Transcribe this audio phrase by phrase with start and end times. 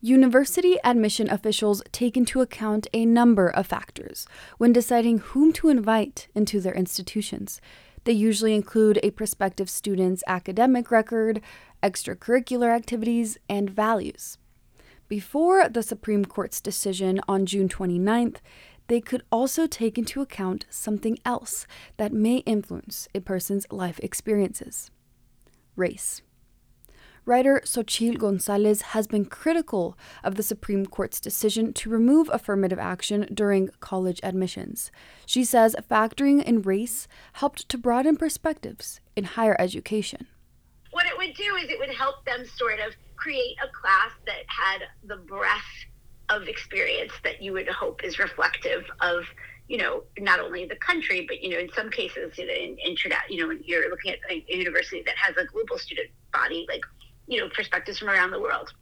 [0.00, 6.28] University admission officials take into account a number of factors when deciding whom to invite
[6.36, 7.60] into their institutions.
[8.04, 11.40] They usually include a prospective student's academic record,
[11.82, 14.38] extracurricular activities, and values.
[15.08, 18.36] Before the Supreme Court's decision on June 29th,
[18.86, 24.92] they could also take into account something else that may influence a person's life experiences
[25.74, 26.22] race.
[27.28, 33.28] Writer Xochitl Gonzalez has been critical of the Supreme Court's decision to remove affirmative action
[33.34, 34.90] during college admissions.
[35.26, 40.26] She says factoring in race helped to broaden perspectives in higher education.
[40.92, 44.44] What it would do is it would help them sort of create a class that
[44.46, 45.84] had the breadth
[46.30, 49.24] of experience that you would hope is reflective of
[49.68, 52.96] you know, not only the country, but you know, in some cases, in, in, in
[53.28, 56.80] you know, you're looking at a university that has a global student body, like
[57.28, 58.72] you know, perspectives from around the world.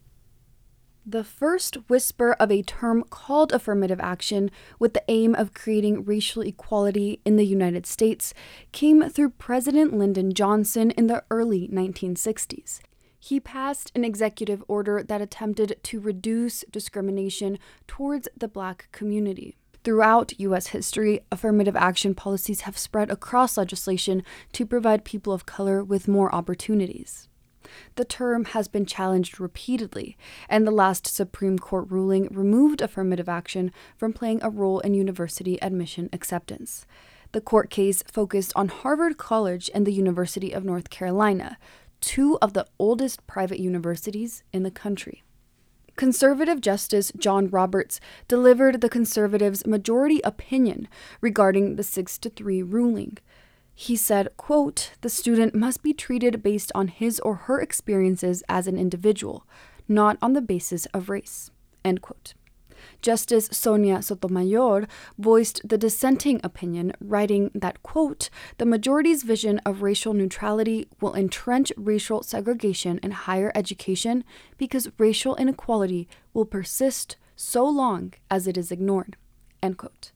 [1.09, 6.41] The first whisper of a term called affirmative action with the aim of creating racial
[6.41, 8.33] equality in the United States
[8.73, 12.81] came through President Lyndon Johnson in the early 1960s.
[13.19, 19.55] He passed an executive order that attempted to reduce discrimination towards the black community.
[19.85, 20.67] Throughout U.S.
[20.67, 26.33] history, affirmative action policies have spread across legislation to provide people of color with more
[26.35, 27.29] opportunities.
[27.95, 30.17] The term has been challenged repeatedly,
[30.49, 35.61] and the last Supreme Court ruling removed affirmative action from playing a role in university
[35.61, 36.85] admission acceptance.
[37.31, 41.57] The court case focused on Harvard College and the University of North Carolina,
[41.99, 45.23] two of the oldest private universities in the country.
[45.97, 50.87] Conservative Justice John Roberts delivered the conservatives' majority opinion
[51.21, 53.17] regarding the 6 to 3 ruling.
[53.79, 58.65] He said, quote, the student must be treated based on his or her experiences as
[58.65, 59.45] an individual,
[59.87, 61.51] not on the basis of race.
[61.85, 62.33] End quote.
[63.03, 64.87] Justice Sonia Sotomayor
[65.19, 71.71] voiced the dissenting opinion, writing that, quote, the majority's vision of racial neutrality will entrench
[71.77, 74.23] racial segregation in higher education
[74.57, 79.17] because racial inequality will persist so long as it is ignored,
[79.61, 80.13] end quote.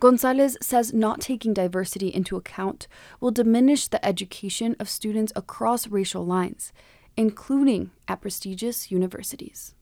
[0.00, 2.86] Gonzalez says not taking diversity into account
[3.20, 6.72] will diminish the education of students across racial lines,
[7.16, 9.74] including at prestigious universities.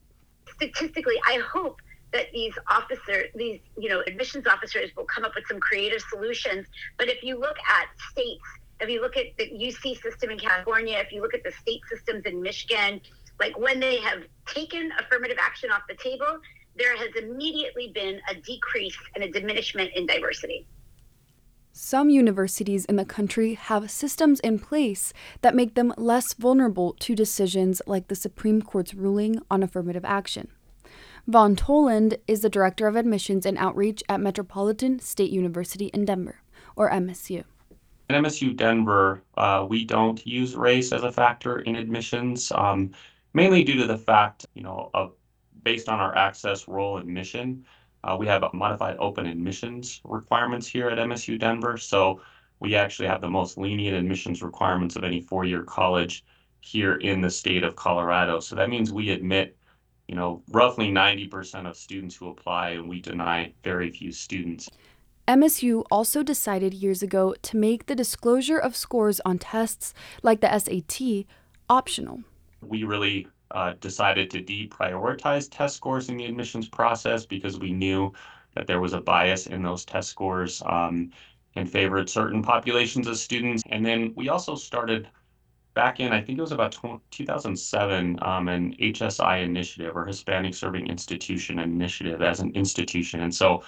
[0.54, 1.82] Statistically, I hope
[2.12, 6.66] that these officers, these you know admissions officers, will come up with some creative solutions.
[6.96, 8.44] But if you look at states,
[8.80, 11.82] if you look at the UC system in California, if you look at the state
[11.90, 13.02] systems in Michigan,
[13.38, 16.38] like when they have taken affirmative action off the table,
[16.78, 20.66] there has immediately been a decrease and a diminishment in diversity.
[21.72, 27.14] Some universities in the country have systems in place that make them less vulnerable to
[27.14, 30.48] decisions like the Supreme Court's ruling on affirmative action.
[31.26, 36.40] Vaughn Toland is the Director of Admissions and Outreach at Metropolitan State University in Denver,
[36.76, 37.44] or MSU.
[38.08, 42.92] At MSU Denver, uh, we don't use race as a factor in admissions, um,
[43.34, 45.12] mainly due to the fact, you know, of
[45.66, 47.64] based on our access role and mission,
[48.04, 51.76] uh, we have modified open admissions requirements here at MSU Denver.
[51.76, 52.20] So
[52.60, 56.24] we actually have the most lenient admissions requirements of any four-year college
[56.60, 58.38] here in the state of Colorado.
[58.38, 59.56] So that means we admit,
[60.06, 64.70] you know, roughly 90% of students who apply and we deny very few students.
[65.26, 70.58] MSU also decided years ago to make the disclosure of scores on tests like the
[70.60, 71.26] SAT
[71.68, 72.22] optional.
[72.62, 78.12] We really uh, decided to deprioritize test scores in the admissions process because we knew
[78.54, 81.10] that there was a bias in those test scores um,
[81.54, 83.62] and favored certain populations of students.
[83.70, 85.08] And then we also started
[85.74, 86.76] back in, I think it was about
[87.10, 93.20] 2007, um, an HSI initiative or Hispanic Serving Institution initiative as an institution.
[93.20, 93.62] And so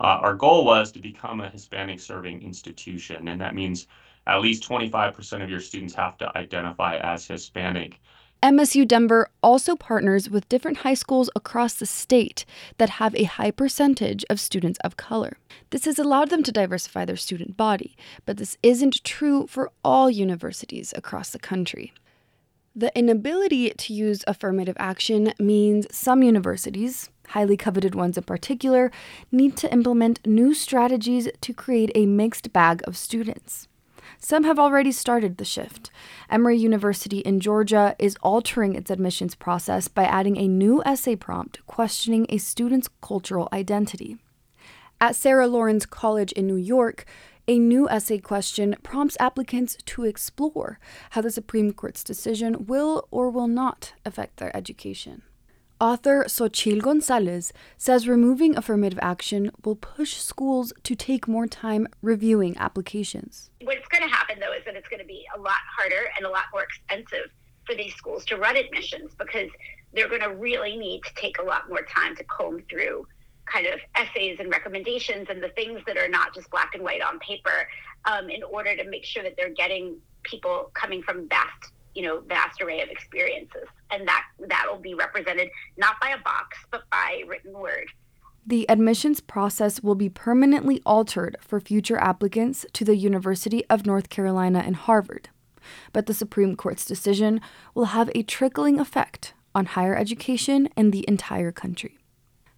[0.00, 3.28] uh, our goal was to become a Hispanic serving institution.
[3.28, 3.86] And that means
[4.26, 8.00] at least 25% of your students have to identify as Hispanic.
[8.42, 12.46] MSU Denver also partners with different high schools across the state
[12.78, 15.36] that have a high percentage of students of color.
[15.68, 20.08] This has allowed them to diversify their student body, but this isn't true for all
[20.08, 21.92] universities across the country.
[22.74, 28.90] The inability to use affirmative action means some universities, highly coveted ones in particular,
[29.30, 33.68] need to implement new strategies to create a mixed bag of students.
[34.22, 35.90] Some have already started the shift.
[36.28, 41.64] Emory University in Georgia is altering its admissions process by adding a new essay prompt
[41.66, 44.18] questioning a student's cultural identity.
[45.00, 47.06] At Sarah Lawrence College in New York,
[47.48, 50.78] a new essay question prompts applicants to explore
[51.10, 55.22] how the Supreme Court's decision will or will not affect their education.
[55.80, 62.54] Author Xochitl Gonzalez says removing affirmative action will push schools to take more time reviewing
[62.58, 63.48] applications.
[64.00, 66.30] Going to happen, though, is that it's going to be a lot harder and a
[66.30, 67.30] lot more expensive
[67.66, 69.50] for these schools to run admissions because
[69.92, 73.06] they're going to really need to take a lot more time to comb through
[73.44, 77.02] kind of essays and recommendations and the things that are not just black and white
[77.02, 77.68] on paper
[78.06, 82.20] um, in order to make sure that they're getting people coming from vast you know
[82.28, 83.66] vast array of experiences.
[83.90, 87.86] And that that will be represented not by a box but by written word
[88.50, 94.08] the admissions process will be permanently altered for future applicants to the University of North
[94.08, 95.28] Carolina and Harvard.
[95.92, 97.40] But the Supreme Court's decision
[97.74, 101.98] will have a trickling effect on higher education in the entire country.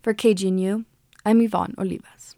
[0.02, 0.86] For KGNU,
[1.26, 2.36] I'm Ivonne Olivas.